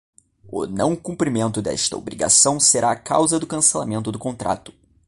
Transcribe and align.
O 0.51 0.65
não 0.65 0.95
cumprimento 0.95 1.61
desta 1.61 1.95
obrigação 1.95 2.59
será 2.59 2.89
a 2.91 2.95
causa 2.95 3.39
do 3.39 3.45
cancelamento 3.45 4.11
do 4.11 4.17
contrato. 4.17 4.73